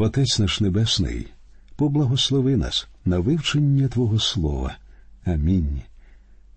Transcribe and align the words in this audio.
Отець 0.00 0.38
наш 0.38 0.60
Небесний, 0.60 1.26
поблагослови 1.76 2.56
нас 2.56 2.88
на 3.04 3.18
вивчення 3.18 3.88
Твого 3.88 4.18
Слова. 4.18 4.76
Амінь. 5.24 5.80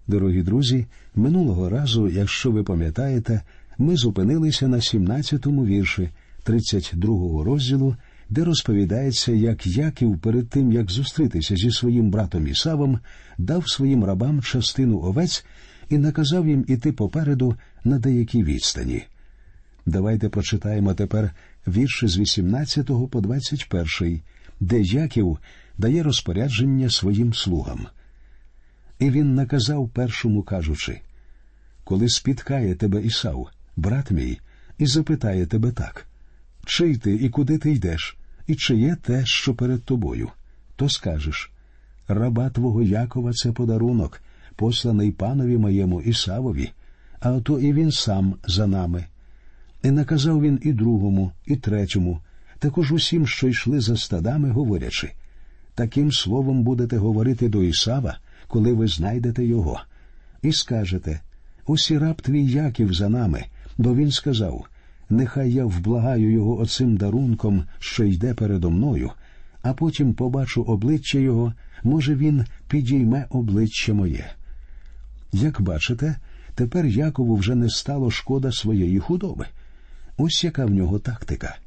Дорогі 0.07 0.41
друзі, 0.41 0.85
минулого 1.15 1.69
разу, 1.69 2.09
якщо 2.09 2.51
ви 2.51 2.63
пам'ятаєте, 2.63 3.41
ми 3.77 3.95
зупинилися 3.95 4.67
на 4.67 4.77
17-му 4.77 5.65
вірші 5.65 6.09
32-го 6.45 7.43
розділу, 7.43 7.95
де 8.29 8.43
розповідається, 8.43 9.31
як 9.31 9.67
Яків 9.67 10.19
перед 10.19 10.49
тим, 10.49 10.71
як 10.71 10.91
зустрітися 10.91 11.55
зі 11.55 11.71
своїм 11.71 12.11
братом 12.11 12.47
Ісавом, 12.47 12.99
дав 13.37 13.69
своїм 13.69 14.03
рабам 14.03 14.41
частину 14.41 14.99
овець 14.99 15.45
і 15.89 15.97
наказав 15.97 16.47
їм 16.47 16.65
іти 16.67 16.91
попереду 16.91 17.55
на 17.83 17.99
деякій 17.99 18.43
відстані. 18.43 19.03
Давайте 19.85 20.29
прочитаємо 20.29 20.93
тепер 20.93 21.31
вірші 21.67 22.07
з 22.07 22.17
18 22.17 22.85
по 23.11 23.21
21, 23.21 24.21
де 24.59 24.81
Яків 24.81 25.37
дає 25.77 26.03
розпорядження 26.03 26.89
своїм 26.89 27.33
слугам. 27.33 27.87
І 28.99 29.09
він 29.09 29.35
наказав 29.35 29.89
першому, 29.89 30.43
кажучи 30.43 31.01
Коли 31.83 32.09
спіткає 32.09 32.75
тебе 32.75 33.01
Ісав, 33.01 33.49
брат 33.75 34.11
мій, 34.11 34.39
і 34.77 34.85
запитає 34.85 35.45
тебе 35.45 35.71
так 35.71 36.07
чий 36.65 36.97
ти 36.97 37.15
і 37.15 37.29
куди 37.29 37.57
ти 37.57 37.71
йдеш, 37.71 38.17
і 38.47 38.55
чи 38.55 38.75
є 38.75 38.95
те, 38.95 39.25
що 39.25 39.53
перед 39.53 39.83
тобою, 39.83 40.29
то 40.75 40.89
скажеш 40.89 41.51
раба 42.07 42.49
твого 42.49 42.81
Якова 42.81 43.33
це 43.33 43.51
подарунок, 43.51 44.21
посланий 44.55 45.11
панові 45.11 45.57
моєму 45.57 46.01
Ісавові, 46.01 46.71
а 47.19 47.31
ото 47.31 47.59
і 47.59 47.73
він 47.73 47.91
сам 47.91 48.35
за 48.47 48.67
нами. 48.67 49.05
І 49.83 49.91
наказав 49.91 50.41
він 50.41 50.59
і 50.61 50.73
другому, 50.73 51.31
і 51.45 51.55
третьому, 51.55 52.19
також 52.59 52.91
усім, 52.91 53.27
що 53.27 53.47
йшли 53.47 53.79
за 53.79 53.97
стадами, 53.97 54.51
говорячи 54.51 55.11
таким 55.75 56.11
словом 56.11 56.63
будете 56.63 56.97
говорити 56.97 57.49
до 57.49 57.63
Ісава, 57.63 58.17
коли 58.47 58.73
ви 58.73 58.87
знайдете 58.87 59.45
його, 59.45 59.81
і 60.41 60.51
скажете 60.51 61.19
ось 61.65 61.91
і 61.91 61.97
раб 61.97 62.21
твій 62.21 62.45
Яків 62.45 62.93
за 62.93 63.09
нами, 63.09 63.43
бо 63.77 63.95
він 63.95 64.11
сказав 64.11 64.65
Нехай 65.09 65.51
я 65.51 65.65
вблагаю 65.65 66.31
його 66.31 66.57
оцим 66.57 66.97
дарунком, 66.97 67.63
що 67.79 68.03
йде 68.03 68.33
передо 68.33 68.69
мною, 68.69 69.11
а 69.61 69.73
потім 69.73 70.13
побачу 70.13 70.63
обличчя 70.63 71.19
його, 71.19 71.53
може, 71.83 72.15
він 72.15 72.45
підійме 72.67 73.25
обличчя 73.29 73.93
моє. 73.93 74.25
Як 75.31 75.61
бачите, 75.61 76.15
тепер 76.55 76.85
Якову 76.85 77.35
вже 77.35 77.55
не 77.55 77.69
стало 77.69 78.11
шкода 78.11 78.51
своєї 78.51 78.99
худоби. 78.99 79.45
Ось 80.23 80.43
яка 80.43 80.65
в 80.65 80.69
нього 80.69 80.99
тактика. 80.99 81.57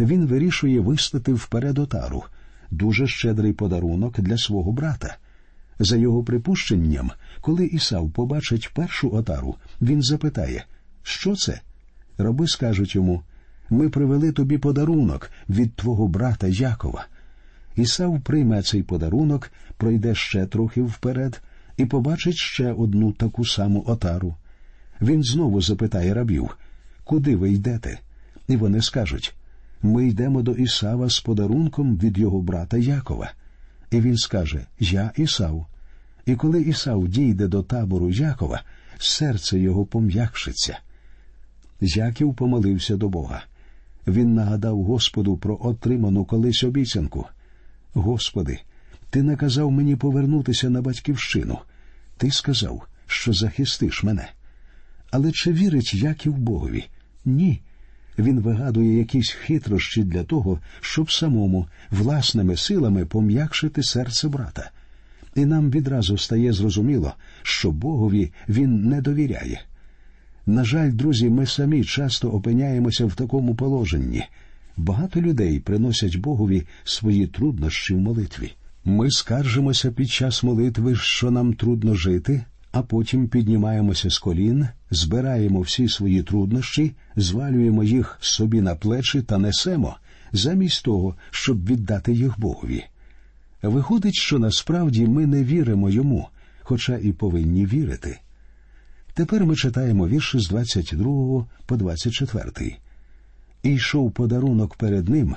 Він 0.00 0.26
вирішує 0.26 0.80
вислати 0.80 1.32
вперед 1.32 1.78
отару, 1.78 2.24
дуже 2.70 3.06
щедрий 3.06 3.52
подарунок 3.52 4.20
для 4.20 4.38
свого 4.38 4.72
брата. 4.72 5.16
За 5.78 5.96
його 5.96 6.24
припущенням, 6.24 7.10
коли 7.40 7.66
Ісав 7.66 8.10
побачить 8.10 8.70
першу 8.74 9.14
отару, 9.14 9.56
він 9.80 10.02
запитає, 10.02 10.64
що 11.02 11.36
це? 11.36 11.60
Раби 12.18 12.48
скажуть 12.48 12.94
йому 12.94 13.22
ми 13.70 13.88
привели 13.88 14.32
тобі 14.32 14.58
подарунок 14.58 15.30
від 15.48 15.74
твого 15.74 16.08
брата 16.08 16.46
Якова. 16.46 17.06
Ісав 17.76 18.20
прийме 18.20 18.62
цей 18.62 18.82
подарунок, 18.82 19.50
пройде 19.76 20.14
ще 20.14 20.46
трохи 20.46 20.82
вперед 20.82 21.40
і 21.76 21.86
побачить 21.86 22.36
ще 22.36 22.72
одну 22.72 23.12
таку 23.12 23.44
саму 23.44 23.84
отару. 23.86 24.34
Він 25.00 25.22
знову 25.22 25.60
запитає 25.60 26.14
рабів, 26.14 26.56
куди 27.08 27.36
ви 27.36 27.52
йдете? 27.52 27.98
І 28.48 28.56
вони 28.56 28.82
скажуть 28.82 29.34
ми 29.82 30.08
йдемо 30.08 30.42
до 30.42 30.52
Ісава 30.52 31.08
з 31.08 31.20
подарунком 31.20 31.98
від 31.98 32.18
його 32.18 32.40
брата 32.40 32.76
Якова. 32.76 33.32
І 33.90 34.00
він 34.00 34.16
скаже 34.16 34.66
Я 34.80 35.12
Ісав. 35.16 35.66
І 36.26 36.34
коли 36.34 36.62
Ісав 36.62 37.08
дійде 37.08 37.48
до 37.48 37.62
табору 37.62 38.10
Якова, 38.10 38.62
серце 38.98 39.58
його 39.58 39.86
пом'якшиться. 39.86 40.78
Яків 41.80 42.34
помолився 42.34 42.96
до 42.96 43.08
Бога. 43.08 43.44
Він 44.06 44.34
нагадав 44.34 44.82
Господу 44.82 45.36
про 45.36 45.58
отриману 45.60 46.24
колись 46.24 46.64
обіцянку. 46.64 47.26
Господи, 47.94 48.58
ти 49.10 49.22
наказав 49.22 49.70
мені 49.70 49.96
повернутися 49.96 50.70
на 50.70 50.82
батьківщину. 50.82 51.58
Ти 52.16 52.30
сказав, 52.30 52.86
що 53.06 53.32
захистиш 53.32 54.02
мене. 54.02 54.28
Але 55.10 55.32
чи 55.32 55.52
вірить 55.52 55.94
Яків 55.94 56.38
Богові? 56.38 56.84
Ні. 57.28 57.60
Він 58.18 58.40
вигадує 58.40 58.98
якісь 58.98 59.30
хитрощі 59.30 60.04
для 60.04 60.24
того, 60.24 60.60
щоб 60.80 61.12
самому 61.12 61.66
власними 61.90 62.56
силами 62.56 63.04
пом'якшити 63.06 63.82
серце 63.82 64.28
брата. 64.28 64.70
І 65.34 65.44
нам 65.46 65.70
відразу 65.70 66.18
стає 66.18 66.52
зрозуміло, 66.52 67.14
що 67.42 67.70
Богові 67.70 68.32
він 68.48 68.88
не 68.88 69.00
довіряє. 69.00 69.60
На 70.46 70.64
жаль, 70.64 70.92
друзі, 70.92 71.30
ми 71.30 71.46
самі 71.46 71.84
часто 71.84 72.30
опиняємося 72.30 73.06
в 73.06 73.14
такому 73.14 73.54
положенні. 73.54 74.24
Багато 74.76 75.20
людей 75.20 75.60
приносять 75.60 76.16
Богові 76.16 76.66
свої 76.84 77.26
труднощі 77.26 77.94
в 77.94 77.98
молитві. 77.98 78.52
Ми 78.84 79.10
скаржимося 79.10 79.92
під 79.92 80.10
час 80.10 80.42
молитви, 80.42 80.96
що 80.96 81.30
нам 81.30 81.54
трудно 81.54 81.94
жити, 81.94 82.44
а 82.72 82.82
потім 82.82 83.28
піднімаємося 83.28 84.10
з 84.10 84.18
колін, 84.18 84.68
збираємо 84.90 85.60
всі 85.60 85.88
свої 85.88 86.22
труднощі, 86.22 86.92
звалюємо 87.16 87.84
їх 87.84 88.18
собі 88.20 88.60
на 88.60 88.74
плечі 88.74 89.22
та 89.22 89.38
несемо, 89.38 89.96
замість 90.32 90.84
того, 90.84 91.16
щоб 91.30 91.66
віддати 91.66 92.12
їх 92.12 92.40
Богові. 92.40 92.84
Виходить, 93.62 94.14
що 94.14 94.38
насправді 94.38 95.06
ми 95.06 95.26
не 95.26 95.44
віримо 95.44 95.90
йому, 95.90 96.28
хоча 96.62 96.96
і 96.96 97.12
повинні 97.12 97.66
вірити. 97.66 98.18
Тепер 99.14 99.46
ми 99.46 99.56
читаємо 99.56 100.08
вірші 100.08 100.38
з 100.38 100.48
22 100.48 101.46
по 101.66 101.76
24. 101.76 102.76
І 103.62 103.72
йшов 103.72 104.12
подарунок 104.12 104.74
перед 104.74 105.08
ним, 105.08 105.36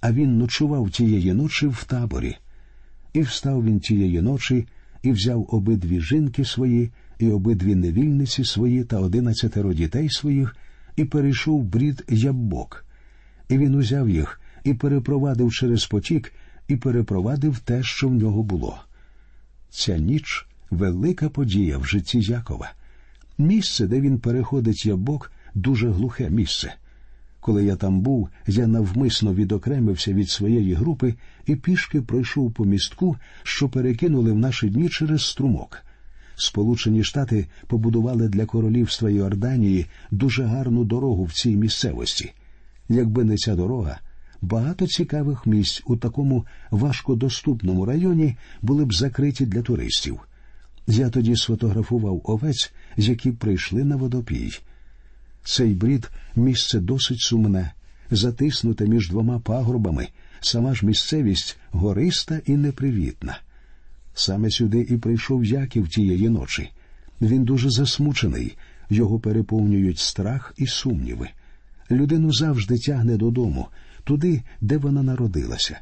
а 0.00 0.12
він 0.12 0.38
ночував 0.38 0.90
тієї 0.90 1.32
ночі 1.32 1.66
в 1.66 1.84
таборі. 1.84 2.36
І 3.12 3.20
встав 3.20 3.64
він 3.64 3.80
тієї 3.80 4.22
ночі, 4.22 4.66
і 5.02 5.12
взяв 5.12 5.46
обидві 5.50 6.00
жінки 6.00 6.44
свої, 6.44 6.90
і 7.18 7.30
обидві 7.30 7.74
невільниці 7.74 8.44
свої 8.44 8.84
та 8.84 8.98
одинадцятеро 8.98 9.74
дітей 9.74 10.10
своїх, 10.10 10.56
і 10.96 11.04
перейшов 11.04 11.64
брід 11.64 12.04
яббок. 12.08 12.84
І 13.48 13.58
він 13.58 13.74
узяв 13.74 14.08
їх 14.08 14.40
і 14.64 14.74
перепровадив 14.74 15.52
через 15.52 15.86
потік, 15.86 16.32
і 16.68 16.76
перепровадив 16.76 17.58
те, 17.58 17.82
що 17.82 18.08
в 18.08 18.14
нього 18.14 18.42
було. 18.42 18.80
Ця 19.70 19.98
ніч 19.98 20.46
велика 20.70 21.28
подія 21.28 21.78
в 21.78 21.84
житті 21.84 22.20
Якова. 22.20 22.72
Місце, 23.38 23.86
де 23.86 24.00
він 24.00 24.18
переходить 24.18 24.86
ябок, 24.86 25.32
дуже 25.54 25.90
глухе 25.90 26.30
місце. 26.30 26.74
Коли 27.42 27.64
я 27.64 27.76
там 27.76 28.00
був, 28.00 28.28
я 28.46 28.66
навмисно 28.66 29.34
відокремився 29.34 30.12
від 30.12 30.30
своєї 30.30 30.74
групи 30.74 31.14
і 31.46 31.56
пішки 31.56 32.02
пройшов 32.02 32.52
по 32.52 32.64
містку, 32.64 33.16
що 33.42 33.68
перекинули 33.68 34.32
в 34.32 34.38
наші 34.38 34.68
дні 34.68 34.88
через 34.88 35.26
струмок. 35.26 35.82
Сполучені 36.36 37.04
Штати 37.04 37.46
побудували 37.66 38.28
для 38.28 38.46
королівства 38.46 39.10
Йорданії 39.10 39.86
дуже 40.10 40.44
гарну 40.44 40.84
дорогу 40.84 41.24
в 41.24 41.32
цій 41.32 41.56
місцевості. 41.56 42.32
Якби 42.88 43.24
не 43.24 43.36
ця 43.36 43.54
дорога, 43.54 44.00
багато 44.42 44.86
цікавих 44.86 45.46
місць 45.46 45.82
у 45.86 45.96
такому 45.96 46.46
важкодоступному 46.70 47.84
районі 47.84 48.36
були 48.62 48.84
б 48.84 48.94
закриті 48.94 49.46
для 49.46 49.62
туристів. 49.62 50.20
Я 50.86 51.10
тоді 51.10 51.36
сфотографував 51.36 52.20
овець, 52.24 52.72
які 52.96 53.32
прийшли 53.32 53.84
на 53.84 53.96
водопій. 53.96 54.50
Цей 55.44 55.74
брід 55.74 56.10
місце 56.36 56.80
досить 56.80 57.20
сумне, 57.20 57.72
затиснуте 58.10 58.86
між 58.86 59.08
двома 59.08 59.38
пагорбами, 59.38 60.08
сама 60.40 60.74
ж 60.74 60.86
місцевість 60.86 61.56
гориста 61.70 62.40
і 62.46 62.56
непривітна. 62.56 63.38
Саме 64.14 64.50
сюди 64.50 64.86
і 64.90 64.96
прийшов 64.96 65.44
Яків 65.44 65.88
тієї 65.88 66.28
ночі. 66.28 66.70
Він 67.20 67.44
дуже 67.44 67.70
засмучений, 67.70 68.56
його 68.90 69.20
переповнюють 69.20 69.98
страх 69.98 70.54
і 70.56 70.66
сумніви. 70.66 71.28
Людину 71.90 72.32
завжди 72.32 72.78
тягне 72.78 73.16
додому, 73.16 73.68
туди, 74.04 74.42
де 74.60 74.76
вона 74.76 75.02
народилася. 75.02 75.80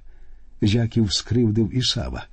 Яків 0.60 1.12
скривдив 1.12 1.76
Ісава. 1.76 2.26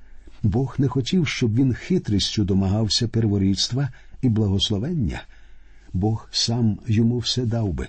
Бог 0.44 0.76
не 0.78 0.88
хотів, 0.88 1.28
щоб 1.28 1.56
він 1.56 1.74
хитрістю 1.74 2.44
домагався 2.44 3.08
перворідства 3.08 3.90
і 4.22 4.30
благословення. 4.30 5.22
Бог 5.94 6.30
сам 6.32 6.80
йому 6.88 7.18
все 7.18 7.46
дав 7.46 7.74
би. 7.74 7.88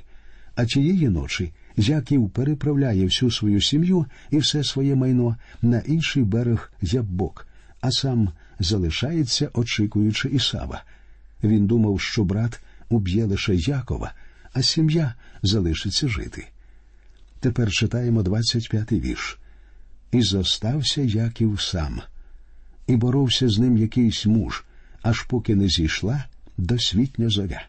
А 0.55 0.65
тієї 0.65 1.09
ночі 1.09 1.53
Яків 1.77 2.31
переправляє 2.31 3.05
всю 3.05 3.31
свою 3.31 3.61
сім'ю 3.61 4.06
і 4.31 4.39
все 4.39 4.65
своє 4.65 4.95
майно 4.95 5.37
на 5.62 5.79
інший 5.79 6.25
берег 6.25 6.73
Яббок, 6.83 7.47
а 7.81 7.91
сам 7.91 8.29
залишається, 8.59 9.50
очікуючи 9.55 10.29
Ісава. 10.29 10.83
Він 11.43 11.67
думав, 11.67 12.00
що 12.00 12.25
брат 12.25 12.61
уб'є 12.89 13.25
лише 13.25 13.55
Якова, 13.55 14.12
а 14.53 14.62
сім'я 14.62 15.15
залишиться 15.43 16.09
жити. 16.09 16.49
Тепер 17.41 17.71
читаємо 17.71 18.23
25-й 18.23 19.00
вірш. 19.00 19.39
І 20.12 20.23
зостався 20.23 21.03
Яків 21.03 21.61
сам, 21.61 22.00
і 22.87 22.97
боровся 22.97 23.49
з 23.49 23.59
ним 23.59 23.79
якийсь 23.79 24.27
муж, 24.27 24.65
аж 25.03 25.23
поки 25.23 25.55
не 25.55 25.69
зійшла 25.69 26.25
досвітня 26.56 27.29
зоря. 27.29 27.62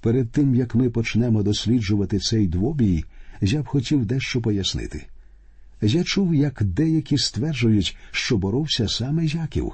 Перед 0.00 0.30
тим 0.30 0.54
як 0.54 0.74
ми 0.74 0.90
почнемо 0.90 1.42
досліджувати 1.42 2.18
цей 2.18 2.46
двобій, 2.46 3.04
я 3.40 3.62
б 3.62 3.66
хотів 3.66 4.06
дещо 4.06 4.40
пояснити. 4.40 5.06
Я 5.82 6.04
чув, 6.04 6.34
як 6.34 6.64
деякі 6.64 7.18
стверджують, 7.18 7.96
що 8.10 8.36
боровся 8.36 8.88
саме 8.88 9.26
Яків. 9.26 9.72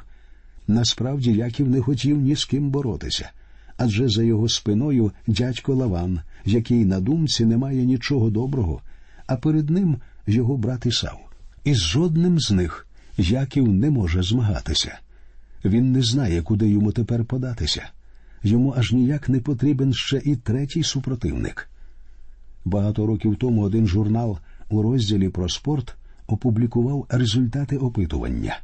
Насправді 0.68 1.32
Яків 1.32 1.68
не 1.68 1.80
хотів 1.80 2.16
ні 2.16 2.36
з 2.36 2.44
ким 2.44 2.70
боротися, 2.70 3.30
адже 3.76 4.08
за 4.08 4.22
його 4.22 4.48
спиною 4.48 5.12
дядько 5.26 5.74
Лаван, 5.74 6.20
який 6.44 6.84
на 6.84 7.00
думці 7.00 7.44
не 7.44 7.56
має 7.56 7.84
нічого 7.84 8.30
доброго, 8.30 8.80
а 9.26 9.36
перед 9.36 9.70
ним 9.70 9.96
його 10.26 10.56
брат 10.56 10.86
Ісав. 10.86 11.18
І 11.64 11.74
з 11.74 11.78
жодним 11.78 12.40
з 12.40 12.50
них 12.50 12.86
Яків 13.18 13.68
не 13.68 13.90
може 13.90 14.22
змагатися. 14.22 14.98
Він 15.64 15.92
не 15.92 16.02
знає, 16.02 16.42
куди 16.42 16.68
йому 16.68 16.92
тепер 16.92 17.24
податися. 17.24 17.90
Йому 18.44 18.74
аж 18.76 18.92
ніяк 18.92 19.28
не 19.28 19.40
потрібен 19.40 19.92
ще 19.92 20.22
і 20.24 20.36
третій 20.36 20.82
супротивник. 20.82 21.70
Багато 22.64 23.06
років 23.06 23.36
тому 23.36 23.62
один 23.62 23.86
журнал 23.86 24.38
у 24.68 24.82
розділі 24.82 25.28
про 25.28 25.48
спорт 25.48 25.94
опублікував 26.26 27.06
результати 27.08 27.76
опитування. 27.76 28.58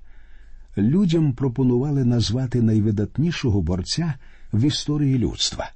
Людям 0.78 1.32
пропонували 1.32 2.04
назвати 2.04 2.62
найвидатнішого 2.62 3.62
борця 3.62 4.14
в 4.52 4.64
історії 4.64 5.18
людства. 5.18 5.70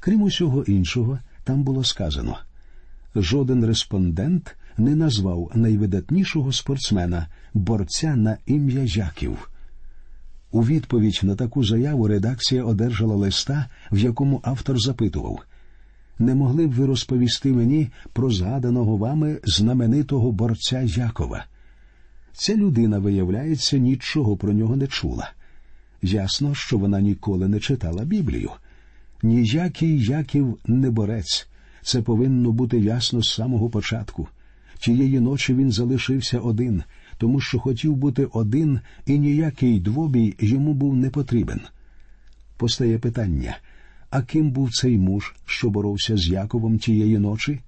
Крім 0.00 0.22
усього 0.22 0.62
іншого, 0.62 1.18
там 1.44 1.62
було 1.62 1.84
сказано 1.84 2.38
жоден 3.16 3.64
респондент 3.64 4.56
не 4.78 4.94
назвав 4.94 5.50
найвидатнішого 5.54 6.52
спортсмена 6.52 7.26
борця 7.54 8.16
на 8.16 8.36
ім'я 8.46 8.82
Яків. 8.82 9.50
У 10.52 10.62
відповідь 10.64 11.20
на 11.22 11.34
таку 11.34 11.64
заяву 11.64 12.08
редакція 12.08 12.64
одержала 12.64 13.14
листа, 13.14 13.66
в 13.92 13.98
якому 13.98 14.40
автор 14.44 14.80
запитував 14.80 15.42
не 16.22 16.34
могли 16.34 16.66
б 16.66 16.72
ви 16.72 16.86
розповісти 16.86 17.52
мені 17.52 17.88
про 18.12 18.30
згаданого 18.30 18.96
вами 18.96 19.38
знаменитого 19.44 20.32
борця 20.32 20.80
Якова? 20.80 21.44
Ця 22.32 22.56
людина, 22.56 22.98
виявляється, 22.98 23.78
нічого 23.78 24.36
про 24.36 24.52
нього 24.52 24.76
не 24.76 24.86
чула. 24.86 25.32
Ясно, 26.02 26.54
що 26.54 26.78
вона 26.78 27.00
ніколи 27.00 27.48
не 27.48 27.60
читала 27.60 28.04
Біблію. 28.04 28.50
Ніякий 29.22 30.04
Яків 30.04 30.58
не 30.66 30.90
борець. 30.90 31.48
Це 31.82 32.02
повинно 32.02 32.52
бути 32.52 32.78
ясно 32.78 33.22
з 33.22 33.34
самого 33.34 33.70
початку. 33.70 34.28
Тієї 34.78 35.20
ночі 35.20 35.54
він 35.54 35.72
залишився 35.72 36.38
один, 36.38 36.82
тому 37.22 37.40
що 37.40 37.58
хотів 37.58 37.96
бути 37.96 38.24
один, 38.24 38.80
і 39.06 39.18
ніякий 39.18 39.80
двобій 39.80 40.34
йому 40.40 40.74
був 40.74 40.96
не 40.96 41.10
потрібен. 41.10 41.60
Постає 42.56 42.98
питання 42.98 43.56
а 44.10 44.22
ким 44.22 44.50
був 44.50 44.72
цей 44.72 44.98
муж, 44.98 45.34
що 45.46 45.70
боровся 45.70 46.16
з 46.16 46.28
Яковом 46.28 46.78
тієї 46.78 47.18
ночі? 47.18 47.60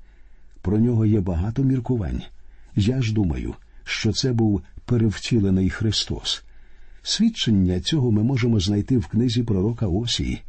Про 0.62 0.78
нього 0.78 1.06
є 1.06 1.20
багато 1.20 1.62
міркувань. 1.62 2.22
Я 2.76 3.02
ж 3.02 3.14
думаю, 3.14 3.54
що 3.84 4.12
це 4.12 4.32
був 4.32 4.62
перевтілений 4.84 5.70
Христос. 5.70 6.44
Свідчення 7.02 7.80
цього 7.80 8.12
ми 8.12 8.22
можемо 8.22 8.60
знайти 8.60 8.98
в 8.98 9.06
книзі 9.06 9.42
пророка 9.42 9.86
Осії. 9.86 10.42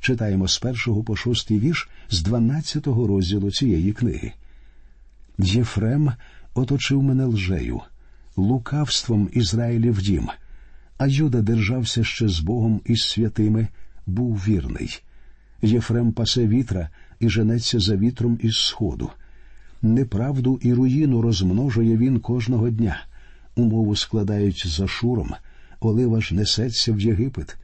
Читаємо 0.00 0.48
з 0.48 0.58
першого 0.58 1.02
по 1.02 1.16
шостий 1.16 1.58
вірш 1.58 1.88
з 2.10 2.22
дванадцятого 2.22 3.06
розділу 3.06 3.50
цієї 3.50 3.92
книги. 3.92 4.32
Єфрем 5.38 6.12
оточив 6.54 7.02
мене 7.02 7.24
лжею, 7.24 7.80
лукавством 8.40 9.28
Ізраїлів 9.32 10.02
дім, 10.02 10.28
а 10.98 11.06
Юда 11.06 11.42
держався 11.42 12.04
ще 12.04 12.28
з 12.28 12.40
Богом 12.40 12.80
і 12.84 12.96
з 12.96 13.02
святими, 13.02 13.68
був 14.06 14.44
вірний. 14.48 15.00
Єфрем 15.62 16.12
пасе 16.12 16.46
вітра 16.46 16.88
і 17.20 17.28
женеться 17.28 17.80
за 17.80 17.96
вітром 17.96 18.38
із 18.42 18.56
сходу. 18.56 19.10
Неправду 19.82 20.58
і 20.62 20.72
руїну 20.72 21.22
розмножує 21.22 21.96
він 21.96 22.20
кожного 22.20 22.70
дня. 22.70 22.96
Умову 23.56 23.96
складають 23.96 24.66
за 24.66 24.86
шуром, 24.86 25.30
олива 25.80 26.20
ж 26.20 26.34
несеться 26.34 26.92
в 26.92 27.00
Єгипет. 27.00 27.56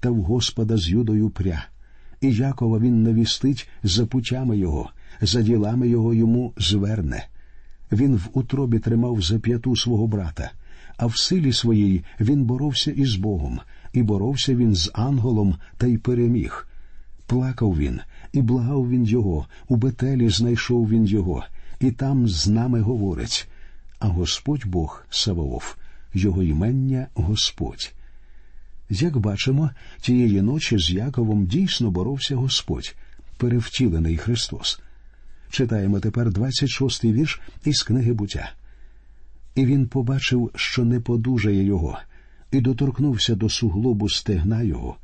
Та 0.00 0.10
в 0.10 0.22
Господа 0.22 0.76
з 0.76 0.88
юдою 0.88 1.30
пря, 1.30 1.66
і 2.20 2.32
Якова 2.32 2.78
він 2.78 3.02
навістить 3.02 3.68
за 3.82 4.06
путями 4.06 4.58
його, 4.58 4.90
за 5.20 5.42
ділами 5.42 5.88
його 5.88 6.14
йому 6.14 6.52
зверне. 6.56 7.26
Він 7.92 8.16
в 8.16 8.28
утробі 8.32 8.78
тримав 8.78 9.22
за 9.22 9.38
п'яту 9.38 9.76
свого 9.76 10.06
брата, 10.06 10.50
а 10.96 11.06
в 11.06 11.16
силі 11.16 11.52
своїй 11.52 12.04
він 12.20 12.44
боровся 12.44 12.90
із 12.90 13.16
Богом, 13.16 13.60
і 13.92 14.02
боровся 14.02 14.54
він 14.54 14.74
з 14.74 14.90
ангелом 14.94 15.56
та 15.76 15.86
й 15.86 15.98
переміг. 15.98 16.68
Плакав 17.26 17.78
він, 17.78 18.00
і 18.32 18.42
благав 18.42 18.90
він 18.90 19.04
його, 19.04 19.46
у 19.68 19.76
Бетелі 19.76 20.28
знайшов 20.28 20.88
він 20.88 21.06
його, 21.06 21.44
і 21.80 21.90
там 21.90 22.28
з 22.28 22.48
нами 22.48 22.80
говорить. 22.80 23.48
А 23.98 24.08
Господь 24.08 24.66
Бог 24.66 25.06
Саваоф, 25.10 25.74
його 26.14 26.42
імення 26.42 27.06
Господь. 27.14 27.92
Як 28.90 29.18
бачимо, 29.18 29.70
тієї 30.00 30.42
ночі 30.42 30.78
з 30.78 30.90
Яковом 30.90 31.46
дійсно 31.46 31.90
боровся 31.90 32.36
Господь, 32.36 32.94
перевтілений 33.36 34.16
Христос. 34.16 34.80
Читаємо 35.50 36.00
тепер 36.00 36.28
26-й 36.28 37.12
вірш 37.12 37.40
із 37.64 37.82
книги 37.82 38.12
буття. 38.12 38.52
І 39.54 39.66
він 39.66 39.86
побачив, 39.86 40.50
що 40.54 40.84
не 40.84 41.00
подужає 41.00 41.64
його, 41.64 41.98
і 42.50 42.60
доторкнувся 42.60 43.34
до 43.34 43.48
суглобу 43.48 44.08
стегна 44.08 44.62
його 44.62 44.96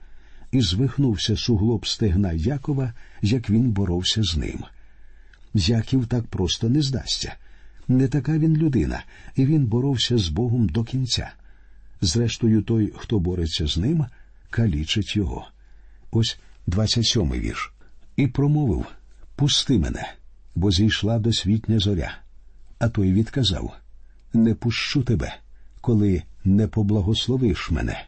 і 0.52 0.60
звихнувся 0.60 1.36
суглоб 1.36 1.86
стегна 1.86 2.32
Якова, 2.32 2.92
як 3.22 3.50
він 3.50 3.70
боровся 3.70 4.22
з 4.22 4.36
ним. 4.36 4.64
Яків 5.54 6.06
так 6.06 6.26
просто 6.26 6.68
не 6.68 6.82
здасться. 6.82 7.34
Не 7.88 8.08
така 8.08 8.38
він 8.38 8.56
людина, 8.56 9.04
і 9.36 9.46
він 9.46 9.66
боровся 9.66 10.18
з 10.18 10.28
Богом 10.28 10.68
до 10.68 10.84
кінця. 10.84 11.32
Зрештою, 12.00 12.62
той, 12.62 12.92
хто 12.96 13.18
бореться 13.18 13.66
з 13.66 13.76
ним, 13.76 14.06
калічить 14.50 15.16
його. 15.16 15.48
Ось 16.10 16.38
27-й 16.68 17.40
вірш. 17.40 17.72
І 18.16 18.26
промовив 18.26 18.86
Пусти 19.36 19.78
мене, 19.78 20.12
бо 20.54 20.70
зійшла 20.70 21.18
досвітня 21.18 21.78
зоря. 21.78 22.14
А 22.78 22.88
той 22.88 23.12
відказав 23.12 23.72
Не 24.32 24.54
пущу 24.54 25.02
тебе, 25.02 25.34
коли 25.80 26.22
не 26.44 26.68
поблагословиш 26.68 27.70
мене. 27.70 28.04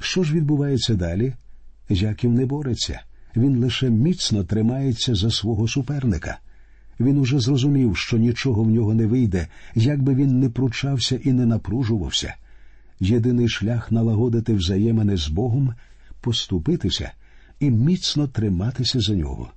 Що 0.00 0.24
ж 0.24 0.34
відбувається 0.34 0.94
далі? 0.94 1.34
Яків 1.88 2.32
не 2.32 2.46
бореться, 2.46 3.00
він 3.36 3.58
лише 3.58 3.90
міцно 3.90 4.44
тримається 4.44 5.14
за 5.14 5.30
свого 5.30 5.68
суперника. 5.68 6.38
Він 7.00 7.18
уже 7.18 7.40
зрозумів, 7.40 7.96
що 7.96 8.16
нічого 8.18 8.62
в 8.62 8.70
нього 8.70 8.94
не 8.94 9.06
вийде, 9.06 9.48
як 9.74 10.02
би 10.02 10.14
він 10.14 10.40
не 10.40 10.50
пручався 10.50 11.20
і 11.24 11.32
не 11.32 11.46
напружувався. 11.46 12.34
Єдиний 13.00 13.48
шлях 13.48 13.92
налагодити 13.92 14.54
взаємини 14.54 15.16
з 15.16 15.28
Богом 15.28 15.74
поступитися 16.20 17.10
і 17.60 17.70
міцно 17.70 18.28
триматися 18.28 19.00
за 19.00 19.14
нього. 19.14 19.50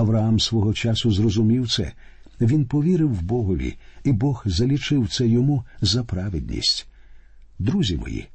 Авраам 0.00 0.40
свого 0.40 0.74
часу 0.74 1.12
зрозумів 1.12 1.70
це, 1.70 1.92
він 2.40 2.64
повірив 2.64 3.14
в 3.14 3.22
Богові, 3.22 3.76
і 4.04 4.12
Бог 4.12 4.42
залічив 4.46 5.08
це 5.08 5.28
йому 5.28 5.64
за 5.80 6.04
праведність. 6.04 6.86
Друзі 7.58 7.96
мої. 7.96 8.28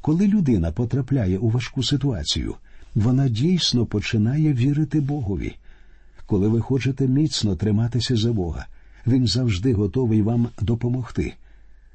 Коли 0.00 0.28
людина 0.28 0.72
потрапляє 0.72 1.38
у 1.38 1.50
важку 1.50 1.82
ситуацію, 1.82 2.54
вона 2.94 3.28
дійсно 3.28 3.86
починає 3.86 4.52
вірити 4.52 5.00
Богові. 5.00 5.54
Коли 6.26 6.48
ви 6.48 6.60
хочете 6.60 7.08
міцно 7.08 7.56
триматися 7.56 8.16
за 8.16 8.32
Бога, 8.32 8.66
він 9.06 9.26
завжди 9.26 9.74
готовий 9.74 10.22
вам 10.22 10.48
допомогти. 10.60 11.34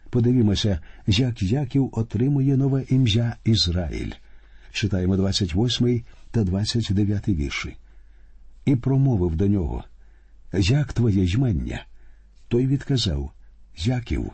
Подивімося, 0.09 0.79
як 1.07 1.43
Яків 1.43 1.89
отримує 1.91 2.57
нове 2.57 2.83
ім'я 2.89 3.35
Ізраїль. 3.45 4.11
Читаємо 4.71 5.17
28 5.17 6.01
та 6.31 6.43
29 6.43 7.27
вірші. 7.27 7.75
І 8.67 8.75
промовив 8.75 9.35
до 9.35 9.47
нього 9.47 9.83
Як 10.53 10.93
твоє 10.93 11.25
ймення? 11.25 11.85
Той 12.47 12.67
відказав 12.67 13.31
Яків, 13.77 14.31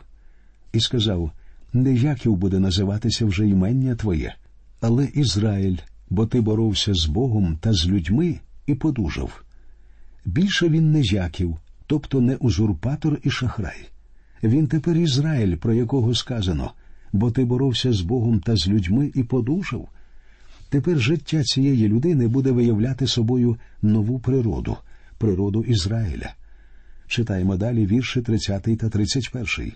і 0.72 0.80
сказав 0.80 1.30
не 1.72 1.94
Яків 1.94 2.36
буде 2.36 2.58
називатися 2.58 3.26
вже 3.26 3.48
ймення 3.48 3.94
твоє, 3.94 4.34
але 4.80 5.04
Ізраїль, 5.04 5.76
бо 6.10 6.26
ти 6.26 6.40
боровся 6.40 6.94
з 6.94 7.06
Богом 7.06 7.58
та 7.60 7.72
з 7.72 7.86
людьми 7.86 8.40
і 8.66 8.74
подужав. 8.74 9.44
Більше 10.24 10.68
він 10.68 10.92
не 10.92 11.00
Яків, 11.00 11.56
тобто 11.86 12.20
не 12.20 12.36
узурпатор 12.36 13.20
і 13.22 13.30
шахрай. 13.30 13.88
Він 14.42 14.66
тепер 14.66 14.96
Ізраїль, 14.96 15.56
про 15.56 15.74
якого 15.74 16.14
сказано, 16.14 16.72
бо 17.12 17.30
ти 17.30 17.44
боровся 17.44 17.92
з 17.92 18.00
Богом 18.00 18.40
та 18.40 18.56
з 18.56 18.68
людьми 18.68 19.10
і 19.14 19.24
подужав. 19.24 19.88
Тепер 20.74 20.98
життя 20.98 21.42
цієї 21.42 21.88
людини 21.88 22.28
буде 22.28 22.50
виявляти 22.50 23.06
собою 23.06 23.56
нову 23.82 24.18
природу, 24.18 24.76
природу 25.18 25.62
Ізраїля. 25.62 26.34
Читаємо 27.06 27.56
далі 27.56 27.86
вірші 27.86 28.22
30 28.22 28.62
та 28.62 28.88
31. 28.88 29.72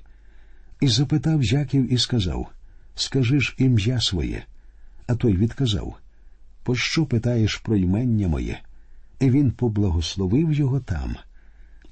І 0.80 0.88
запитав 0.88 1.42
Яків 1.42 1.92
і 1.92 1.98
сказав 1.98 2.48
Скажи 2.94 3.40
ж 3.40 3.54
ім'я 3.58 4.00
своє. 4.00 4.44
А 5.06 5.14
той 5.14 5.36
відказав 5.36 5.96
Пощо 6.62 7.06
питаєш 7.06 7.56
про 7.56 7.76
ймення 7.76 8.28
моє? 8.28 8.60
І 9.20 9.30
він 9.30 9.50
поблагословив 9.50 10.52
його 10.52 10.80
там, 10.80 11.16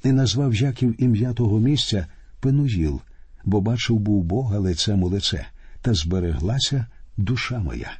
і 0.04 0.12
назвав 0.12 0.54
Яків 0.54 1.02
ім'я 1.02 1.32
того 1.32 1.60
місця 1.60 2.06
Пенуїл, 2.40 3.00
бо 3.44 3.60
бачив 3.60 3.98
був 3.98 4.24
Бога 4.24 4.58
лицем 4.58 5.02
у 5.02 5.08
лице, 5.08 5.46
та 5.82 5.94
збереглася 5.94 6.86
душа 7.16 7.58
моя. 7.58 7.92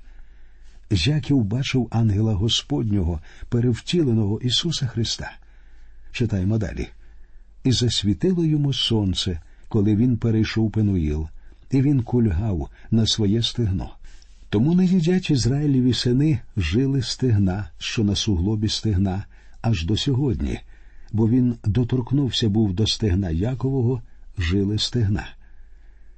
Яків 0.91 1.45
бачив 1.45 1.89
ангела 1.91 2.35
Господнього, 2.35 3.21
перевтіленого 3.49 4.41
Ісуса 4.41 4.87
Христа. 4.87 5.33
Читаємо 6.13 6.59
далі. 6.59 6.89
І 7.65 7.73
засвітило 7.73 8.45
йому 8.45 8.73
сонце, 8.73 9.41
коли 9.69 9.97
він 9.97 10.17
перейшов 10.17 10.71
Пенуїл, 10.71 11.29
і 11.71 11.83
він 11.83 12.03
кульгав 12.03 12.71
на 12.91 13.07
своє 13.07 13.43
стегно. 13.43 13.91
Тому 14.49 14.75
не 14.75 14.85
їдять 14.85 15.31
Ізраїліві 15.31 15.95
сини 15.95 16.39
жили 16.57 17.03
стегна, 17.03 17.71
що 17.79 18.05
на 18.05 18.17
суглобі 18.17 18.69
стегна, 18.69 19.25
аж 19.63 19.85
до 19.85 19.97
сьогодні, 19.97 20.61
бо 21.13 21.29
він 21.29 21.55
доторкнувся 21.65 22.49
був 22.49 22.73
до 22.73 22.87
стегна 22.87 23.31
Якового, 23.31 24.03
жили 24.39 24.79
стегна. 24.79 25.29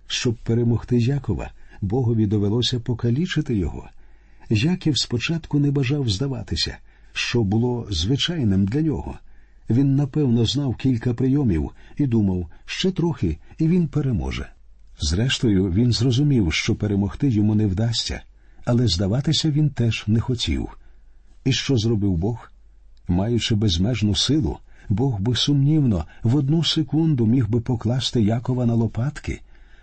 Щоб 0.06 0.34
перемогти 0.34 0.98
Якова, 0.98 1.50
Богові 1.80 2.26
довелося 2.26 2.80
покалічити 2.80 3.56
його. 3.56 3.88
Яків 4.50 4.98
спочатку 4.98 5.58
не 5.58 5.70
бажав 5.70 6.08
здаватися, 6.08 6.76
що 7.12 7.42
було 7.42 7.86
звичайним 7.90 8.66
для 8.66 8.80
нього. 8.80 9.18
Він 9.70 9.96
напевно 9.96 10.44
знав 10.44 10.76
кілька 10.76 11.14
прийомів 11.14 11.70
і 11.96 12.06
думав, 12.06 12.46
ще 12.64 12.90
трохи, 12.90 13.38
і 13.58 13.68
він 13.68 13.88
переможе. 13.88 14.48
Зрештою, 15.00 15.70
він 15.70 15.92
зрозумів, 15.92 16.52
що 16.52 16.74
перемогти 16.74 17.28
йому 17.28 17.54
не 17.54 17.66
вдасться, 17.66 18.20
але 18.64 18.88
здаватися 18.88 19.50
він 19.50 19.70
теж 19.70 20.04
не 20.06 20.20
хотів. 20.20 20.68
І 21.44 21.52
що 21.52 21.76
зробив 21.76 22.16
Бог? 22.16 22.50
Маючи 23.08 23.54
безмежну 23.54 24.14
силу, 24.14 24.58
Бог 24.88 25.20
би 25.20 25.36
сумнівно 25.36 26.04
в 26.22 26.36
одну 26.36 26.64
секунду 26.64 27.26
міг 27.26 27.48
би 27.48 27.60
покласти 27.60 28.22
Якова 28.22 28.66
на 28.66 28.74
лопатки, 28.74 29.40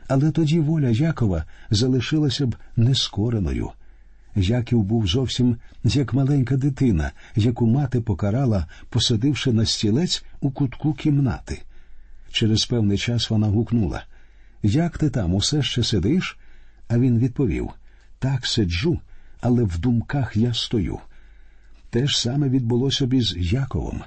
але 0.08 0.32
тоді 0.32 0.60
воля 0.60 0.90
Якова 0.90 1.46
залишилася 1.70 2.48
б 2.48 2.56
нескореною. 2.76 3.72
Яків 4.36 4.84
був 4.84 5.08
зовсім 5.08 5.58
як 5.84 6.14
маленька 6.14 6.58
дитина, 6.58 7.12
яку 7.36 7.68
мати 7.68 8.02
покарала, 8.02 8.68
посадивши 8.90 9.54
на 9.54 9.66
стілець 9.66 10.24
у 10.42 10.52
кутку 10.52 10.94
кімнати. 10.94 11.62
Через 12.32 12.66
певний 12.66 12.98
час 12.98 13.30
вона 13.30 13.48
гукнула 13.48 14.04
Як 14.64 14.98
ти 14.98 15.10
там 15.10 15.34
усе 15.34 15.64
ще 15.64 15.84
сидиш? 15.84 16.38
А 16.88 17.00
він 17.00 17.20
відповів 17.20 17.70
Так 18.20 18.48
сиджу, 18.48 19.00
але 19.42 19.64
в 19.64 19.80
думках 19.80 20.38
я 20.38 20.54
стою. 20.54 21.00
Те 21.90 22.08
ж 22.08 22.22
саме 22.22 22.50
відбулося 22.50 23.08
б 23.08 23.14
із 23.14 23.36
Яковом. 23.38 24.02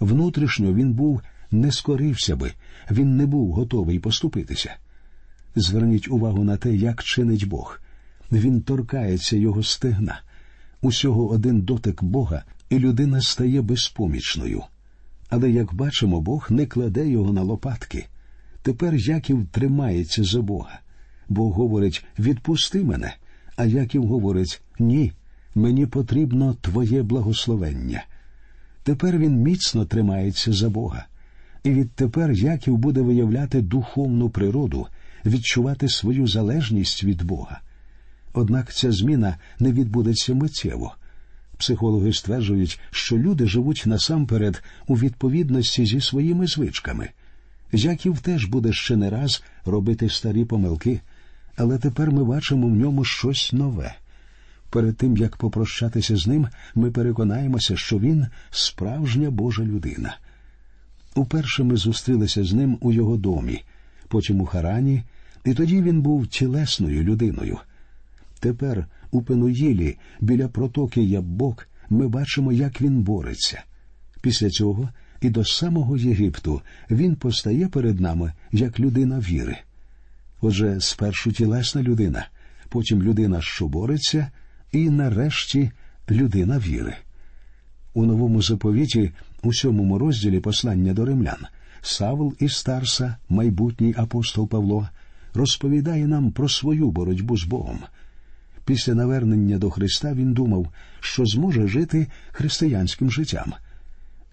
Внутрішньо 0.00 0.74
він 0.74 0.92
був 0.92 1.22
не 1.50 1.72
скорився 1.72 2.36
би, 2.36 2.52
він 2.90 3.16
не 3.16 3.26
був 3.26 3.52
готовий 3.52 3.98
поступитися. 3.98 4.76
Зверніть 5.56 6.08
увагу 6.08 6.44
на 6.44 6.56
те, 6.56 6.74
як 6.74 7.04
чинить 7.04 7.48
Бог. 7.48 7.80
Він 8.32 8.60
торкається 8.60 9.36
його 9.36 9.62
стегна. 9.62 10.20
Усього 10.82 11.28
один 11.28 11.60
дотик 11.60 12.02
Бога, 12.02 12.42
і 12.70 12.78
людина 12.78 13.20
стає 13.20 13.62
безпомічною. 13.62 14.62
Але, 15.28 15.50
як 15.50 15.74
бачимо, 15.74 16.20
Бог 16.20 16.46
не 16.50 16.66
кладе 16.66 17.08
його 17.08 17.32
на 17.32 17.42
лопатки. 17.42 18.06
Тепер 18.62 18.94
Яків 18.94 19.46
тримається 19.52 20.24
за 20.24 20.42
Бога. 20.42 20.80
Бог 21.28 21.52
говорить 21.52 22.04
відпусти 22.18 22.84
мене, 22.84 23.14
а 23.56 23.64
Яків 23.64 24.06
говорить 24.06 24.62
ні, 24.78 25.12
мені 25.54 25.86
потрібно 25.86 26.54
Твоє 26.54 27.02
благословення. 27.02 28.04
Тепер 28.82 29.18
він 29.18 29.36
міцно 29.36 29.84
тримається 29.84 30.52
за 30.52 30.68
Бога. 30.68 31.06
І 31.64 31.70
відтепер 31.70 32.32
Яків 32.32 32.76
буде 32.76 33.00
виявляти 33.00 33.62
духовну 33.62 34.30
природу, 34.30 34.86
відчувати 35.24 35.88
свою 35.88 36.26
залежність 36.26 37.04
від 37.04 37.22
Бога. 37.22 37.60
Однак 38.36 38.74
ця 38.74 38.92
зміна 38.92 39.36
не 39.58 39.72
відбудеться 39.72 40.34
миттєво. 40.34 40.94
Психологи 41.58 42.12
стверджують, 42.12 42.80
що 42.90 43.18
люди 43.18 43.46
живуть 43.46 43.82
насамперед 43.86 44.62
у 44.86 44.94
відповідності 44.94 45.86
зі 45.86 46.00
своїми 46.00 46.46
звичками. 46.46 47.08
Яків 47.72 48.18
теж 48.18 48.44
буде 48.44 48.72
ще 48.72 48.96
не 48.96 49.10
раз 49.10 49.42
робити 49.64 50.08
старі 50.08 50.44
помилки, 50.44 51.00
але 51.56 51.78
тепер 51.78 52.10
ми 52.10 52.24
бачимо 52.24 52.66
в 52.66 52.70
ньому 52.70 53.04
щось 53.04 53.52
нове. 53.52 53.94
Перед 54.70 54.96
тим 54.96 55.16
як 55.16 55.36
попрощатися 55.36 56.16
з 56.16 56.26
ним, 56.26 56.48
ми 56.74 56.90
переконаємося, 56.90 57.76
що 57.76 57.98
він 57.98 58.26
справжня 58.50 59.30
Божа 59.30 59.62
людина. 59.62 60.16
Уперше 61.14 61.64
ми 61.64 61.76
зустрілися 61.76 62.44
з 62.44 62.52
ним 62.52 62.78
у 62.80 62.92
його 62.92 63.16
домі, 63.16 63.64
потім 64.08 64.40
у 64.40 64.46
Харані, 64.46 65.02
і 65.44 65.54
тоді 65.54 65.82
він 65.82 66.02
був 66.02 66.26
тілесною 66.26 67.02
людиною. 67.02 67.58
Тепер 68.40 68.86
у 69.10 69.22
Пенуїлі, 69.22 69.96
біля 70.20 70.48
протоки 70.48 71.02
Яббок, 71.02 71.68
ми 71.90 72.08
бачимо, 72.08 72.52
як 72.52 72.80
він 72.80 73.02
бореться. 73.02 73.62
Після 74.22 74.50
цього 74.50 74.88
і 75.20 75.30
до 75.30 75.44
самого 75.44 75.96
Єгипту 75.96 76.62
він 76.90 77.16
постає 77.16 77.68
перед 77.68 78.00
нами 78.00 78.32
як 78.52 78.80
людина 78.80 79.18
віри. 79.18 79.56
Отже, 80.40 80.80
спершу 80.80 81.32
тілесна 81.32 81.82
людина, 81.82 82.28
потім 82.68 83.02
людина, 83.02 83.40
що 83.40 83.68
бореться, 83.68 84.30
і 84.72 84.90
нарешті 84.90 85.70
людина 86.10 86.58
віри. 86.58 86.94
У 87.94 88.06
новому 88.06 88.42
заповіті, 88.42 89.12
у 89.42 89.52
сьомому 89.52 89.98
розділі 89.98 90.40
послання 90.40 90.94
до 90.94 91.04
римлян, 91.04 91.46
Савл 91.82 92.34
із 92.38 92.56
Старса, 92.56 93.16
майбутній 93.28 93.94
апостол 93.96 94.48
Павло, 94.48 94.88
розповідає 95.34 96.06
нам 96.06 96.32
про 96.32 96.48
свою 96.48 96.90
боротьбу 96.90 97.36
з 97.36 97.44
Богом. 97.44 97.78
Після 98.66 98.94
навернення 98.94 99.58
до 99.58 99.70
Христа 99.70 100.14
він 100.14 100.32
думав, 100.32 100.68
що 101.00 101.26
зможе 101.26 101.68
жити 101.68 102.06
християнським 102.32 103.10
життям. 103.10 103.52